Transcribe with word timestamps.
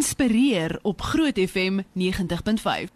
inspireer 0.00 0.78
op 0.82 1.02
Groot 1.02 1.38
FM 1.38 1.80
90.5. 1.92 2.88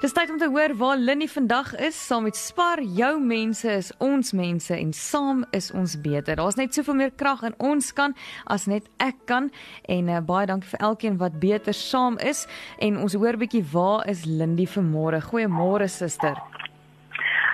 Dis 0.00 0.12
tyd 0.16 0.30
om 0.30 0.38
te 0.40 0.48
hoor 0.48 0.72
waar 0.76 0.96
Linnie 0.96 1.28
vandag 1.30 1.74
is. 1.76 2.06
Saam 2.06 2.24
met 2.24 2.36
Spar, 2.36 2.80
jou 2.82 3.20
mense 3.20 3.68
is 3.68 3.90
ons 3.98 4.32
mense 4.32 4.72
en 4.72 4.92
saam 4.96 5.44
is 5.52 5.68
ons 5.76 5.98
beter. 6.00 6.40
Daar's 6.40 6.56
net 6.56 6.72
soveel 6.74 6.96
meer 6.96 7.12
krag 7.12 7.44
in 7.44 7.56
ons 7.60 7.92
kan 7.92 8.16
as 8.44 8.64
net 8.72 8.88
ek 8.96 9.20
kan. 9.28 9.50
En 9.84 10.08
uh, 10.08 10.24
baie 10.24 10.48
dankie 10.48 10.72
vir 10.72 10.86
elkeen 10.88 11.20
wat 11.20 11.36
beter 11.44 11.76
saam 11.76 12.16
is. 12.24 12.46
En 12.80 12.96
ons 13.04 13.20
hoor 13.20 13.36
bietjie 13.36 13.66
waar 13.76 14.08
is 14.08 14.24
Lindy 14.24 14.64
vanmôre? 14.64 15.20
Goeiemôre 15.28 15.92
suster. 15.92 16.40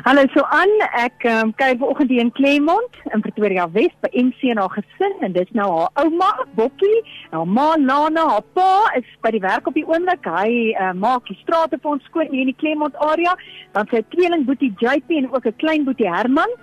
Hallo 0.00 0.22
so 0.32 0.40
aan 0.56 0.70
ek 0.96 1.26
um, 1.28 1.50
kyk 1.60 1.76
vanoggend 1.76 2.08
hier 2.08 2.22
in 2.22 2.30
Claremont 2.32 2.94
in 3.12 3.20
Pretoria 3.20 3.66
Wes 3.74 3.92
by 4.00 4.08
MC 4.16 4.48
en 4.48 4.60
haar 4.62 4.72
gesin 4.72 5.12
en 5.26 5.34
dis 5.34 5.50
nou 5.52 5.66
haar 5.74 5.90
ouma 6.00 6.30
Bokkie, 6.56 7.02
haar 7.34 7.44
ma 7.44 7.74
Lana, 7.76 8.24
haar 8.30 8.46
pa 8.56 8.70
is 8.96 9.10
by 9.20 9.34
die 9.34 9.42
werk 9.44 9.68
op 9.68 9.76
die 9.76 9.84
oomblik. 9.84 10.24
Hy 10.24 10.72
uh, 10.72 10.94
maak 10.96 11.28
die 11.28 11.36
strate 11.42 11.76
vir 11.76 11.92
ons 11.92 12.06
skoon 12.08 12.32
hier 12.32 12.46
in 12.46 12.52
die 12.54 12.56
Claremont 12.62 12.96
area. 13.10 13.34
Dan 13.76 13.92
sy 13.92 14.00
tweeling 14.14 14.46
boetie 14.48 14.72
JP 14.80 15.18
en 15.18 15.28
ook 15.34 15.50
'n 15.52 15.60
klein 15.60 15.84
boetie 15.84 16.08
Herman. 16.08 16.56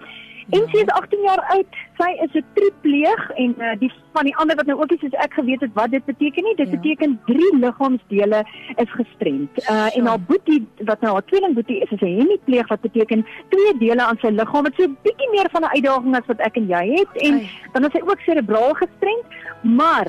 En 0.49 0.63
sy 0.71 0.79
is 0.79 0.91
18 0.95 1.23
jaar 1.25 1.41
oud. 1.53 1.77
Sy 1.99 2.07
is 2.23 2.35
'n 2.39 2.45
tripleeg 2.55 3.23
en 3.43 3.55
uh, 3.59 3.73
die 3.79 3.91
van 4.13 4.25
die 4.25 4.35
ander 4.35 4.55
wat 4.55 4.65
nou 4.65 4.77
ook 4.79 4.91
is 4.91 4.99
soos 4.99 5.17
ek 5.25 5.33
geweet 5.33 5.61
het 5.61 5.73
wat 5.73 5.91
dit 5.91 6.05
beteken 6.05 6.43
nie. 6.43 6.55
Dit 6.55 6.69
ja. 6.69 6.77
beteken 6.79 7.19
drie 7.25 7.57
liggaamsdele 7.57 8.43
is 8.75 8.91
gestremd. 8.91 9.51
Uh 9.69 9.89
en 9.97 10.05
haar 10.05 10.19
boetie 10.19 10.67
wat 10.85 11.01
nou 11.01 11.13
haar 11.13 11.25
tweeling 11.25 11.53
boetie 11.53 11.81
is, 11.81 11.91
is 11.91 12.01
'n 12.01 12.15
hemipleeg 12.19 12.67
wat 12.67 12.81
beteken 12.81 13.25
twee 13.49 13.77
dele 13.77 14.03
aan 14.03 14.17
sy 14.21 14.31
liggaam 14.31 14.63
wat 14.63 14.75
so 14.75 14.83
'n 14.83 14.97
bietjie 15.03 15.31
meer 15.31 15.49
van 15.51 15.63
'n 15.63 15.75
uitdaging 15.75 16.15
as 16.15 16.27
wat 16.27 16.39
ek 16.39 16.55
en 16.55 16.67
jy 16.67 16.85
het 16.95 17.13
en 17.27 17.33
Ai. 17.33 17.49
dan 17.73 17.85
is 17.85 17.91
sy 17.91 18.01
ook 18.01 18.19
serebraal 18.19 18.73
gestremd, 18.73 19.25
maar 19.61 20.07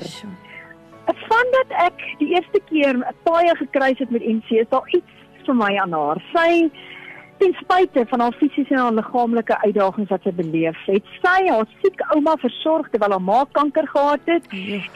vandat 1.05 1.69
ek 1.69 1.97
die 2.19 2.29
eerste 2.35 2.59
keer 2.69 2.95
'n 2.97 3.03
paai 3.23 3.55
gekruis 3.55 3.99
het 3.99 4.09
met 4.09 4.23
NC, 4.23 4.49
is 4.49 4.69
daar 4.69 4.87
iets 4.87 5.11
vir 5.45 5.55
my 5.55 5.77
aan 5.77 5.91
haar. 5.91 6.21
Sy 6.33 6.69
ten 7.39 7.55
spyte 7.59 8.05
van 8.11 8.19
haar 8.19 8.35
fisiese 8.39 8.73
en 8.73 8.81
haar 8.81 8.95
liggaamlike 8.97 9.57
uitdagings 9.63 10.11
wat 10.13 10.25
sy 10.27 10.33
beleef 10.35 10.79
het, 10.87 11.11
sy 11.23 11.37
haar 11.47 11.67
siek 11.81 12.03
ouma 12.13 12.35
versorg 12.41 12.89
terwyl 12.91 13.15
haar 13.15 13.23
ma 13.23 13.43
kanker 13.57 13.87
gehad 13.87 14.31
het. 14.31 14.49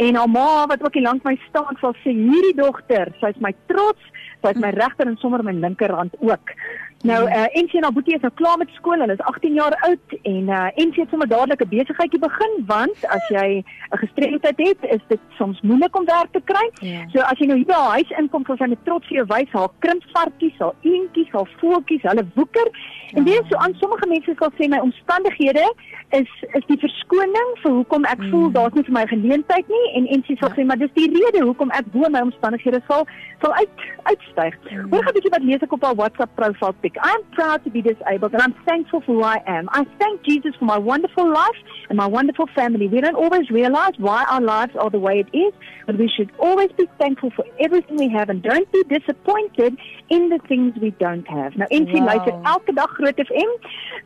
En 0.03 0.19
haar 0.19 0.31
ma 0.31 0.47
wat 0.71 0.83
ook 0.83 0.99
lank 1.01 1.23
my 1.27 1.35
staan 1.47 1.79
sal 1.81 1.95
sê 2.03 2.15
hierdie 2.15 2.55
dogter, 2.59 3.13
sy 3.21 3.31
is 3.33 3.43
my 3.43 3.53
trots, 3.71 4.11
sy 4.43 4.51
is 4.55 4.63
my 4.63 4.73
regter 4.75 5.07
en 5.07 5.19
sommer 5.21 5.43
my 5.43 5.55
linkerhand 5.55 6.19
ook. 6.19 6.55
Nou 7.03 7.27
uh 7.27 7.35
eh, 7.35 7.63
NC 7.63 7.73
en 7.73 7.83
Abutie 7.83 8.15
is 8.15 8.21
nou 8.23 8.31
klaar 8.33 8.57
met 8.57 8.69
skool. 8.77 8.99
Hulle 9.03 9.13
is 9.13 9.19
18 9.19 9.53
jaar 9.53 9.73
oud 9.87 10.13
en 10.21 10.43
uh 10.57 10.67
NC 10.85 10.95
het 10.95 11.09
sommer 11.09 11.27
dadelik 11.27 11.63
'n 11.63 11.69
besigheidjie 11.69 12.19
begin 12.19 12.53
want 12.65 12.99
as 13.15 13.27
jy 13.27 13.47
'n 13.91 13.97
gestremdheid 14.03 14.57
het, 14.57 14.77
is 14.81 15.03
dit 15.07 15.19
soms 15.37 15.61
moeilik 15.61 15.97
om 15.99 16.05
werk 16.05 16.31
te 16.31 16.41
kry. 16.43 16.71
Yeah. 16.73 17.01
Ja. 17.01 17.07
So 17.11 17.19
as 17.19 17.37
jy 17.39 17.45
nou 17.45 17.57
hier 17.57 17.65
by 17.65 17.73
haar 17.73 17.97
huis 17.99 18.11
inkom, 18.19 18.45
sal 18.45 18.57
sy 18.57 18.67
met 18.67 18.85
trots 18.85 19.07
vir 19.07 19.17
jou 19.17 19.25
wys 19.25 19.51
haar 19.51 19.69
krimpvarkies, 19.79 20.57
haar 20.59 20.75
eentjies, 20.81 21.31
haar 21.31 21.49
voeltjies, 21.59 22.01
hulle 22.01 22.25
woeker. 22.35 22.67
Yeah. 22.71 23.17
En 23.17 23.23
dit 23.23 23.43
so 23.49 23.57
aan 23.57 23.75
sommige 23.79 24.07
mense 24.07 24.33
sal 24.39 24.51
sê 24.57 24.69
my 24.69 24.79
omstandighede 24.79 25.73
is 26.09 26.29
is 26.53 26.65
die 26.67 26.79
verskoning 26.79 27.49
vir 27.63 27.71
hoekom 27.71 28.05
ek 28.05 28.19
mm. 28.19 28.29
voel 28.29 28.51
daar's 28.51 28.73
nie 28.73 28.83
vir 28.83 28.93
my 28.93 29.05
geleentheid 29.07 29.67
nie 29.67 29.85
en 29.93 30.03
NC 30.19 30.25
sal 30.25 30.47
yeah. 30.47 30.49
Ja. 30.49 30.55
sê 30.55 30.65
maar 30.65 30.77
dis 30.77 30.93
die 30.93 31.11
rede 31.11 31.43
hoekom 31.45 31.69
ek 31.71 31.85
bo 31.91 32.09
my 32.09 32.21
omstandighede 32.21 32.81
sal 32.87 33.03
sal 33.41 33.53
uit 33.53 33.79
uitstyg. 34.03 34.55
Mm. 34.71 34.89
Hoor 34.91 35.03
gou 35.03 35.11
'n 35.11 35.17
bietjie 35.19 35.35
wat 35.35 35.43
lees 35.43 35.61
ek 35.61 35.73
op 35.73 35.83
haar 35.83 35.95
WhatsApp 35.95 36.35
profiel 36.35 36.73
I 37.01 37.11
am 37.11 37.23
proud 37.31 37.63
to 37.63 37.69
be 37.69 37.81
disabled 37.81 38.33
and 38.33 38.41
I'm 38.41 38.55
thankful 38.65 39.01
for 39.01 39.13
who 39.13 39.23
I 39.23 39.41
am. 39.47 39.69
I 39.71 39.85
thank 39.99 40.23
Jesus 40.23 40.53
for 40.57 40.65
my 40.65 40.77
wonderful 40.77 41.31
life 41.31 41.59
and 41.89 41.97
my 41.97 42.05
wonderful 42.07 42.47
family. 42.55 42.87
We 42.87 43.01
don't 43.01 43.15
always 43.15 43.49
realize 43.49 43.93
why 43.97 44.25
our 44.25 44.41
lives 44.41 44.75
are 44.75 44.89
the 44.89 44.99
way 44.99 45.19
it 45.19 45.37
is, 45.37 45.53
but 45.85 45.97
we 45.97 46.09
should 46.15 46.31
always 46.39 46.71
be 46.77 46.87
thankful 46.99 47.31
for 47.31 47.45
everything 47.59 47.97
we 47.97 48.09
have 48.09 48.29
and 48.29 48.41
don't 48.41 48.71
be 48.71 48.83
disappointed 48.83 49.77
in 50.09 50.29
the 50.29 50.39
things 50.47 50.73
we 50.79 50.91
don't 50.91 51.27
have. 51.27 51.53
Nou 51.55 51.67
en 51.69 51.87
sy 51.89 51.99
wow. 51.99 52.05
luister 52.11 52.33
elke 52.53 52.75
dag 52.77 52.95
Groot 52.97 53.19
FM. 53.25 53.51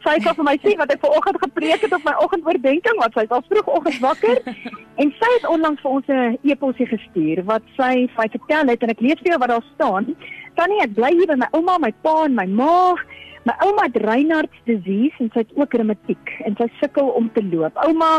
Sy 0.05 0.17
het 0.17 0.39
vir 0.39 0.47
my 0.47 0.55
sê 0.63 0.75
wat 0.79 0.91
ek 0.93 1.03
vanoggend 1.03 1.39
gepreek 1.43 1.85
het 1.85 1.93
op 1.97 2.03
my 2.07 2.15
oggendoordenkings, 2.23 3.01
wat 3.03 3.17
sy 3.17 3.25
al 3.29 3.45
vroegoggend 3.49 4.01
wakker 4.03 4.41
en 5.01 5.13
sy 5.19 5.31
het 5.35 5.47
onlangs 5.49 5.81
vir 5.83 5.95
ons 5.99 6.11
'n 6.13 6.37
e-posie 6.43 6.89
gestuur 6.89 7.43
wat 7.51 7.63
sy 7.77 7.93
vir 8.07 8.17
my 8.17 8.27
vertel 8.35 8.73
het 8.73 8.83
en 8.83 8.93
ek 8.95 9.03
lees 9.03 9.21
vir 9.23 9.33
jou 9.33 9.39
wat 9.43 9.53
daar 9.55 9.67
staan. 9.75 10.15
Tannie, 10.57 10.81
ek 10.81 10.95
bly 10.97 11.11
hier 11.13 11.29
by 11.29 11.37
my 11.37 11.47
ouma, 11.53 11.77
my 11.77 11.93
pa 12.01 12.23
en 12.25 12.33
my 12.37 12.47
ma. 12.49 12.95
My 13.45 13.53
ouma 13.63 13.85
het 13.85 13.99
Reinhard's 14.01 14.63
disease 14.65 15.15
en 15.21 15.29
sy 15.31 15.43
het 15.43 15.51
ook 15.55 15.75
reumatiek 15.77 16.31
en 16.49 16.57
sy 16.59 16.65
sukkel 16.81 17.11
om 17.19 17.29
te 17.35 17.43
loop. 17.45 17.77
Ouma 17.85 18.17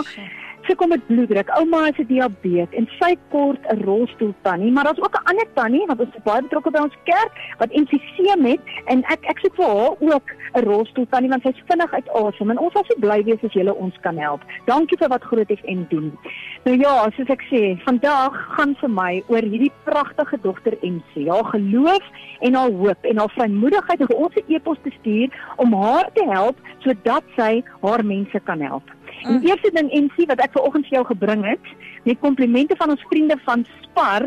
sukkel 0.66 0.86
met 0.86 1.06
bloeddruk. 1.06 1.48
Ouma 1.58 1.84
het 1.84 2.08
diabetes 2.08 2.76
en 2.78 2.88
sy 2.98 3.16
kort 3.30 3.60
'n 3.72 3.82
rolstoel 3.84 4.34
tannie, 4.42 4.72
maar 4.72 4.84
daar's 4.84 5.02
ook 5.02 5.14
'n 5.14 5.28
ander 5.30 5.46
tannie 5.54 5.86
wat 5.86 6.00
ons 6.00 6.14
baie 6.24 6.42
betrokke 6.42 6.70
by 6.70 6.78
ons 6.78 6.96
kerk 7.04 7.32
wat 7.58 7.70
emfiseem 7.70 8.44
het 8.44 8.60
en 8.84 9.02
ek 9.04 9.22
ek 9.22 9.38
sê 9.38 9.54
vir 9.54 9.66
haar 9.66 9.94
ook 10.00 10.26
'n 10.54 10.64
rolstoel 10.64 11.06
tannie 11.10 11.30
want 11.30 11.42
sy's 11.42 11.62
vinnig 11.66 11.92
uit 11.92 12.08
asem 12.08 12.50
en 12.50 12.58
ons 12.58 12.72
sal 12.72 12.84
so 12.84 12.94
bly 12.98 13.22
wees 13.24 13.44
as 13.44 13.52
jy 13.52 13.68
ons 13.68 13.96
kan 14.00 14.16
help. 14.16 14.40
Dankie 14.66 14.98
vir 14.98 15.08
wat 15.08 15.22
Groot 15.22 15.50
FM 15.50 15.82
doen. 15.88 16.18
Nou 16.64 16.76
ja, 16.76 17.10
soos 17.16 17.28
ek 17.28 17.42
sê, 17.50 17.78
vandag 17.84 18.34
gaan 18.56 18.74
vir 18.80 18.90
my 18.90 19.22
oor 19.28 19.42
hierdie 19.42 19.72
pragtige 19.84 20.38
dogter 20.42 20.76
MC. 20.82 21.28
Haar 21.28 21.44
geloof 21.44 22.04
en 22.40 22.54
haar 22.54 22.70
hoop 22.70 23.04
en 23.04 23.18
haar 23.18 23.32
vrymoedigheid 23.36 24.00
om 24.00 24.24
ons 24.24 24.34
'n 24.36 24.52
e-pos 24.54 24.78
te 24.82 24.90
stuur 25.00 25.28
om 25.56 25.72
haar 25.72 26.10
te 26.14 26.24
help 26.24 26.56
sodat 26.78 27.24
sy 27.36 27.62
haar 27.82 28.04
mense 28.04 28.40
kan 28.44 28.60
help. 28.60 28.86
En 29.24 29.40
die 29.40 29.50
eerste 29.50 29.70
ding 29.74 29.90
NC 29.92 30.28
wat 30.30 30.42
ek 30.44 30.54
vanoggend 30.56 30.86
vir 30.88 30.98
jou 31.00 31.06
gebring 31.10 31.44
het, 31.46 31.72
met 32.04 32.20
komplimente 32.20 32.76
van 32.78 32.94
ons 32.94 33.04
vriende 33.10 33.38
van 33.44 33.66
Spar, 33.82 34.26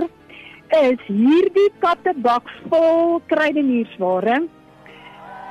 is 0.82 1.02
hierdie 1.08 1.70
kattebak 1.84 2.48
vol 2.72 3.20
kruideniersware 3.32 4.40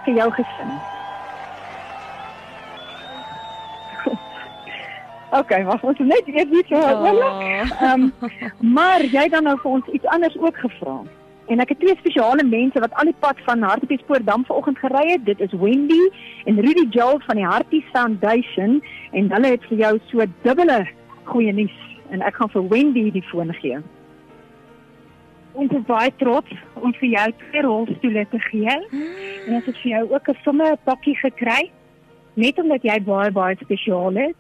vir 0.05 0.15
jou 0.17 0.31
gesin. 0.39 0.73
OK, 5.31 5.53
wag, 5.69 5.83
ons 5.87 5.99
net 6.03 6.27
eers 6.27 6.51
nie 6.51 6.65
so. 6.67 6.81
Ehm, 6.81 8.09
maar 8.77 9.05
jy 9.07 9.29
dan 9.31 9.47
nou 9.47 9.55
vir 9.63 9.77
ons 9.79 9.91
iets 9.95 10.09
anders 10.17 10.39
ook 10.41 10.57
gevra. 10.59 10.97
En 11.51 11.59
ek 11.59 11.73
het 11.73 11.81
twee 11.83 11.97
spesiale 11.99 12.45
mense 12.47 12.79
wat 12.79 12.93
al 12.95 13.11
die 13.11 13.17
pad 13.19 13.39
van 13.47 13.63
Hartbeespoortdam 13.67 14.45
vanoggend 14.47 14.79
gery 14.79 15.07
het. 15.11 15.25
Dit 15.27 15.41
is 15.41 15.53
Wendy 15.59 16.03
en 16.45 16.61
Rudy 16.63 16.87
Joel 16.95 17.19
van 17.27 17.41
die 17.41 17.47
Harties 17.47 17.89
Foundation 17.93 18.79
en 19.11 19.33
hulle 19.35 19.55
het 19.57 19.65
vir 19.67 19.83
jou 19.83 19.95
so 20.13 20.27
dubbele 20.47 20.85
goeie 21.33 21.53
nuus 21.53 21.75
en 22.15 22.23
ek 22.23 22.39
gaan 22.39 22.53
vir 22.55 22.69
Wendy 22.71 23.09
die 23.11 23.25
foon 23.33 23.51
gee. 23.59 23.81
Ons 25.59 25.75
is 25.75 25.87
baie 25.89 26.13
trots 26.23 26.55
om 26.79 26.95
vir 27.01 27.09
jou 27.17 27.27
twee 27.43 27.63
rolstoele 27.67 28.27
te 28.31 28.39
gee. 28.47 28.77
En 29.47 29.59
ons 29.59 29.67
het 29.67 29.83
vir 29.83 29.91
jou 29.97 30.05
ook 30.15 30.29
'n 30.31 30.43
somme 30.45 30.77
pakkie 30.85 31.17
gekry 31.19 31.71
net 32.35 32.59
omdat 32.59 32.83
jy 32.83 33.01
baie 33.03 33.31
baie 33.31 33.57
spesiaal 33.61 34.17
is. 34.17 34.37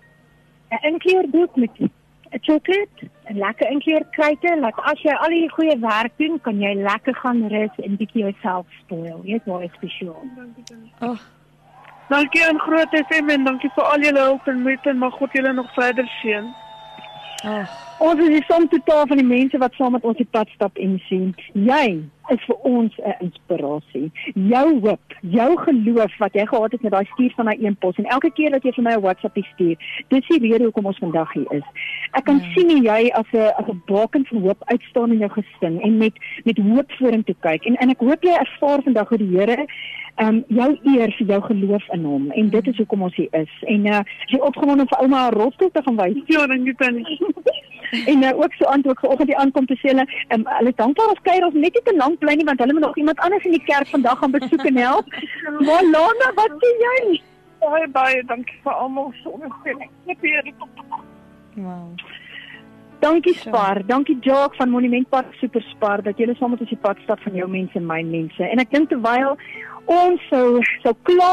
'n 0.70 0.86
Inkleurdoek 0.92 1.56
met 1.56 1.90
'n 2.32 2.38
chocolate, 2.42 3.10
'n 3.30 3.38
lekker 3.38 3.70
inkleurkruike, 3.70 4.56
laat 4.60 4.78
as 4.90 5.02
jy 5.02 5.14
al 5.14 5.34
die 5.34 5.50
goeie 5.50 5.78
werk 5.78 6.12
doen, 6.16 6.40
kan 6.40 6.60
jy 6.60 6.74
lekker 6.74 7.14
gaan 7.14 7.48
rus 7.48 7.74
en 7.82 7.96
bietjie 7.96 8.22
jouself 8.22 8.66
spoil. 8.84 9.20
Jy 9.24 9.34
is 9.34 9.46
baie 9.46 9.70
spesiaal. 9.74 10.24
Ag. 10.98 11.10
Oh. 11.10 11.18
Dankie 12.10 12.46
aan 12.46 12.58
Groot 12.58 12.94
FM 13.06 13.30
en 13.30 13.44
dankie 13.44 13.70
vir 13.74 13.84
al 13.84 14.02
julle 14.02 14.20
hulp 14.20 14.46
en 14.46 14.62
moeite 14.62 14.90
en 14.90 14.98
mag 14.98 15.14
God 15.14 15.32
julle 15.32 15.52
nog 15.52 15.74
verder 15.74 16.08
seën. 16.22 16.46
Ag. 17.44 17.70
Ons 17.98 18.20
is 18.20 18.28
die 18.28 18.44
som 18.48 18.68
totaal 18.68 19.06
van 19.06 19.16
die 19.16 19.26
mense 19.26 19.58
wat 19.58 19.74
saam 19.78 19.92
met 19.92 20.04
ons 20.04 20.16
die 20.16 20.28
pad 20.30 20.48
stap 20.54 20.78
en 20.78 20.98
sien. 21.08 21.34
Jy 21.52 22.02
is 22.30 22.44
vir 22.46 22.56
ons 22.62 22.96
'n 22.98 23.14
inspirasie. 23.20 24.10
Jou 24.34 24.80
hoop, 24.80 25.04
jou 25.20 25.50
geloof 25.66 26.18
wat 26.18 26.32
jy 26.32 26.46
gehad 26.46 26.72
het 26.72 26.82
met 26.82 26.92
daai 26.92 27.06
stuur 27.12 27.32
van 27.36 27.44
daai 27.44 27.58
een 27.64 27.76
pos 27.76 27.96
en 27.96 28.04
elke 28.04 28.30
keer 28.30 28.50
dat 28.50 28.62
jy 28.62 28.72
vir 28.72 28.84
my 28.84 28.94
'n 28.94 29.00
WhatsApp 29.00 29.36
stuur, 29.52 29.76
dis 30.08 30.26
die 30.28 30.38
rede 30.38 30.64
hoekom 30.64 30.86
ons 30.86 30.98
vandag 30.98 31.32
hier 31.32 31.52
is. 31.52 31.66
Ek 32.12 32.24
kan 32.24 32.40
hmm. 32.40 32.52
sien 32.54 32.82
jy 32.82 33.10
as 33.12 33.26
'n 33.32 33.52
as 33.60 33.68
'n 33.68 33.82
baken 33.86 34.26
van 34.26 34.42
hoop 34.42 34.62
uitstaan 34.64 35.12
in 35.12 35.18
jou 35.18 35.30
gesin 35.30 35.80
en 35.80 35.96
met 35.96 36.12
met 36.44 36.58
hoop 36.58 36.92
vorentoe 36.92 37.36
kyk. 37.40 37.64
En 37.64 37.76
en 37.76 37.90
ek 37.90 38.00
hoop 38.00 38.22
jy 38.22 38.34
ervaar 38.34 38.82
vandag 38.82 39.08
hoe 39.08 39.18
die 39.18 39.30
Here 39.30 39.66
ehm 40.16 40.28
um, 40.28 40.44
jou 40.48 40.78
eer 40.82 41.14
vir 41.18 41.26
jou 41.26 41.40
geloof 41.42 41.84
in 41.92 42.04
hom 42.04 42.30
en 42.30 42.48
dit 42.50 42.66
is 42.66 42.76
hoekom 42.76 43.02
ons 43.02 43.16
hier 43.16 43.28
is. 43.30 43.52
En 43.60 43.86
uh 43.86 44.00
jy 44.26 44.38
opgewonde 44.38 44.86
vir 44.88 44.98
ouma 44.98 45.28
Rotto 45.30 45.68
te 45.68 45.82
gaan 45.82 45.96
wys. 45.96 46.22
Ja, 46.26 46.46
dankie 46.46 46.74
tannie. 46.74 47.18
En 47.90 48.18
nou 48.18 48.34
ook 48.42 48.52
so 48.52 48.64
antwoord 48.64 49.00
vanoggend 49.00 49.32
die 49.32 49.38
aankom 49.38 49.66
te 49.66 49.76
sê 49.80 49.90
hulle 49.92 50.06
um, 50.34 50.46
hulle 50.58 50.72
dankbaar 50.82 51.12
ons 51.14 51.24
kuier 51.28 51.46
ons 51.46 51.54
net 51.54 51.74
nie 51.78 51.84
te 51.88 51.96
lank 51.96 52.18
bly 52.22 52.34
nie 52.38 52.46
want 52.50 52.62
hulle 52.64 52.76
moet 52.76 52.86
nog 52.86 52.96
iemand 53.02 53.20
anders 53.26 53.44
in 53.44 53.56
die 53.56 53.64
kerk 53.64 53.88
vandag 53.88 54.18
gaan 54.18 54.36
besoek 54.36 54.64
en 54.72 54.76
help. 54.76 55.06
maar 55.66 55.84
Lana, 55.94 56.32
wat 56.38 56.56
sê 56.62 56.72
jy? 56.86 57.20
Baie 57.60 57.88
baie 57.96 58.24
dankie 58.30 58.56
vir 58.64 58.72
almal 58.72 59.12
so 59.22 59.36
ongelukkig. 59.36 59.90
Ek 60.14 60.20
weer 60.24 60.42
dit 60.42 60.66
op. 60.66 60.84
Wow. 61.54 61.88
Dankie 63.00 63.32
Spar, 63.34 63.80
dankie 63.86 64.18
Jacques 64.20 64.56
van 64.58 64.68
Monument 64.70 65.08
Park 65.08 65.32
Superspar 65.40 66.02
dat 66.04 66.18
julle 66.20 66.34
saam 66.36 66.50
met 66.52 66.60
ons 66.60 66.68
die 66.68 66.78
pad 66.82 66.98
stap 67.06 67.20
van 67.24 67.32
jou 67.38 67.46
mense 67.48 67.78
en 67.78 67.86
my 67.88 68.02
mense. 68.04 68.44
En 68.44 68.60
ek 68.60 68.68
dink 68.74 68.90
terwyl 68.90 69.38
ons 69.90 70.20
sou 70.28 70.60
sou 70.84 70.92
kla 71.08 71.30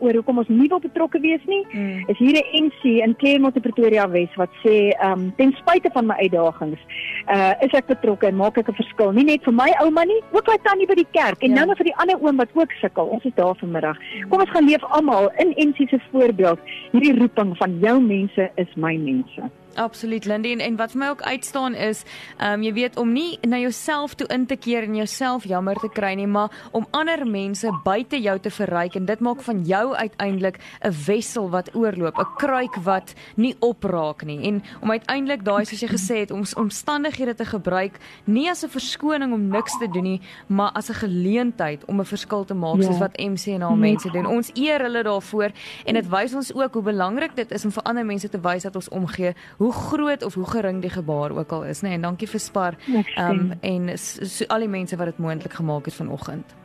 oor 0.00 0.16
hoekom 0.16 0.40
ons 0.40 0.48
nie 0.48 0.66
wil 0.72 0.80
betrokke 0.80 1.20
wees 1.20 1.44
nie, 1.46 1.60
Mm. 1.74 2.08
is 2.08 2.16
hier 2.18 2.40
'n 2.40 2.64
MC 2.64 3.02
in 3.04 3.14
Claremont 3.20 3.54
in 3.56 3.62
Pretoria 3.62 4.08
Wes 4.08 4.32
wat 4.36 4.48
sê, 4.64 4.90
ehm 4.96 5.12
um, 5.12 5.32
ten 5.36 5.52
spyte 5.60 5.90
van 5.92 6.06
my 6.06 6.14
uitdagings, 6.24 6.80
uh 7.28 7.52
is 7.60 7.72
ek 7.74 7.86
betrokke 7.86 8.26
en 8.26 8.36
maak 8.36 8.56
ek 8.58 8.68
'n 8.70 8.74
verskil, 8.74 9.12
nie 9.12 9.24
net 9.24 9.44
vir 9.44 9.52
my 9.52 9.70
ouma 9.84 10.04
nie, 10.04 10.20
ook 10.32 10.46
my 10.48 10.56
tannie 10.64 10.86
by 10.86 10.94
die 10.94 11.10
kerk 11.12 11.42
en 11.42 11.50
Ja. 11.50 11.54
nou 11.56 11.66
nog 11.66 11.76
vir 11.76 11.84
die 11.92 11.96
ander 11.96 12.16
oom 12.22 12.36
wat 12.36 12.48
ook 12.54 12.72
sukkel. 12.80 13.04
Ons 13.04 13.24
is 13.24 13.34
daar 13.34 13.54
vanmiddag. 13.54 13.96
Kom 14.30 14.40
ons 14.40 14.50
gaan 14.50 14.64
leef 14.66 14.82
almal 14.84 15.30
in 15.38 15.54
MC 15.68 15.88
se 15.90 16.00
voorbeeld 16.12 16.58
hierdie 16.92 17.18
roeping 17.20 17.56
van 17.58 17.78
jou 17.78 18.00
mense 18.00 18.50
is 18.56 18.74
my 18.76 18.96
mense. 18.96 19.50
Absoluut 19.74 20.24
Lindy 20.24 20.52
en, 20.52 20.60
en 20.60 20.76
wat 20.76 20.90
vir 20.90 20.98
my 20.98 21.08
ook 21.08 21.22
uitstaan 21.22 21.74
is, 21.74 22.04
ehm 22.38 22.52
um, 22.52 22.62
jy 22.62 22.72
weet 22.72 22.96
om 22.96 23.12
nie 23.12 23.38
na 23.46 23.58
jouself 23.58 24.14
toe 24.14 24.26
in 24.26 24.46
te 24.46 24.56
keer 24.56 24.82
en 24.82 24.94
jouself 24.96 25.44
jammer 25.44 25.74
te 25.76 25.88
kry 25.88 26.14
nie, 26.14 26.26
maar 26.26 26.50
om 26.72 26.86
ander 26.90 27.26
mense 27.26 27.70
buite 27.84 28.20
jou 28.20 28.38
te 28.38 28.50
verryk 28.50 28.94
en 28.94 29.04
dit 29.04 29.20
maak 29.20 29.42
van 29.42 29.62
jou 29.64 29.94
uiteindelik 29.94 30.58
'n 30.84 30.92
wessel 31.06 31.50
wat 31.50 31.74
oorloop, 31.74 32.18
'n 32.18 32.26
kruik 32.36 32.74
wat 32.82 33.14
nie 33.36 33.54
opraak 33.60 34.24
nie. 34.24 34.40
En 34.46 34.62
om 34.80 34.90
uiteindelik 34.90 35.44
daai 35.44 35.64
soos 35.64 35.80
jy 35.80 35.88
gesê 35.88 36.16
het, 36.18 36.30
om 36.30 36.42
omstandighede 36.56 37.34
te 37.34 37.44
gebruik 37.44 37.98
nie 38.24 38.50
as 38.50 38.62
'n 38.64 38.68
verskoning 38.68 39.32
om 39.32 39.48
niks 39.48 39.78
te 39.78 39.88
doen 39.90 40.02
nie, 40.02 40.20
maar 40.46 40.70
as 40.72 40.88
'n 40.90 40.94
geleentheid 40.94 41.84
om 41.84 42.00
'n 42.00 42.04
verskil 42.04 42.44
te 42.44 42.54
maak 42.54 42.76
Ja. 42.76 42.82
soos 42.82 42.98
wat 42.98 43.16
MC 43.18 43.46
en 43.46 43.60
haar 43.60 43.70
Ja. 43.70 43.76
mense 43.76 44.10
doen. 44.10 44.26
Ons 44.26 44.50
eer 44.54 44.80
hulle 44.82 45.02
daarvoor 45.02 45.50
en 45.84 45.94
dit 45.94 46.08
wys 46.08 46.34
ons 46.34 46.54
ook 46.54 46.72
hoe 46.74 46.82
belangrik 46.82 47.36
dit 47.36 47.50
is 47.52 47.64
om 47.64 47.70
vir 47.70 47.82
ander 47.82 48.04
mense 48.06 48.28
te 48.28 48.40
wys 48.40 48.62
dat 48.62 48.74
ons 48.74 48.88
omgee, 48.88 49.34
hoe 49.60 49.72
groot 49.72 50.22
of 50.24 50.34
hoe 50.34 50.46
gering 50.48 50.80
die 50.80 50.90
gebaar 50.90 51.34
ook 51.36 51.52
al 51.52 51.64
is, 51.68 51.82
nê. 51.82 51.92
Nee, 51.92 51.98
en 51.98 52.08
dankie 52.08 52.28
vir 52.28 52.40
Spar 52.40 52.76
Ek 52.88 53.12
um, 53.20 53.52
en 53.60 53.92
so, 54.00 54.46
al 54.48 54.64
die 54.64 54.72
mense 54.72 54.96
wat 54.96 55.12
dit 55.12 55.20
moontlik 55.20 55.58
gemaak 55.60 55.84
het 55.84 55.94
vanoggend. 56.00 56.56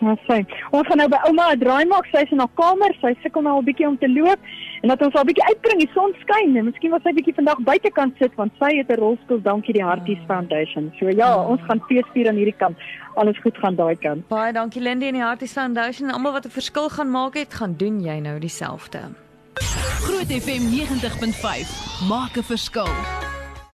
Ja, 0.00 0.16
fyn. 0.24 0.46
Ons 0.72 0.88
gaan 0.88 0.98
nou 1.02 1.08
by 1.12 1.20
ouma 1.28 1.50
'n 1.52 1.60
draai 1.60 1.84
maak. 1.86 2.06
Sy 2.10 2.24
is 2.24 2.32
in 2.32 2.42
haar 2.42 2.54
kamer. 2.56 2.96
Sy 3.00 3.12
sukkel 3.22 3.42
nou 3.42 3.54
al 3.58 3.62
bietjie 3.62 3.86
om 3.86 3.98
te 3.98 4.08
loop 4.08 4.40
en 4.82 4.88
dat 4.88 5.02
ons 5.02 5.14
haar 5.14 5.24
'n 5.24 5.30
bietjie 5.30 5.48
uitbring. 5.52 5.78
Die 5.78 5.90
son 5.94 6.14
skyn 6.24 6.56
en 6.56 6.64
miskien 6.64 6.90
wil 6.90 7.00
sy 7.04 7.12
bietjie 7.12 7.34
vandag 7.34 7.62
buitekant 7.70 8.16
sit 8.18 8.34
want 8.34 8.52
sy 8.58 8.76
het 8.76 8.90
'n 8.90 9.00
rolstoel 9.04 9.42
dankie 9.42 9.74
die 9.74 9.84
Harties 9.84 10.24
Foundation. 10.26 10.92
So 10.98 11.08
ja, 11.08 11.30
ons 11.46 11.60
gaan 11.68 11.82
feesvier 11.88 12.28
aan 12.28 12.40
hierdie 12.40 12.58
kant. 12.58 12.76
Alles 13.14 13.38
goed 13.38 13.56
gaan 13.58 13.76
daai 13.76 13.96
kant. 13.96 14.28
Baie 14.28 14.52
dankie 14.52 14.82
Lindy 14.82 15.06
en 15.06 15.14
die 15.14 15.22
Hearties 15.22 15.52
Foundation 15.52 16.08
en 16.08 16.14
almal 16.14 16.32
wat 16.32 16.46
'n 16.46 16.50
verskil 16.50 16.88
gaan 16.88 17.10
maak 17.10 17.34
het, 17.34 17.54
gaan 17.54 17.74
doen 17.76 18.00
jy 18.00 18.18
nou 18.20 18.38
dieselfde. 18.38 19.29
Groot 20.00 20.30
FM 20.42 20.62
90.5 20.70 22.06
maak 22.08 22.36
'n 22.36 22.44
verskil. 22.44 23.39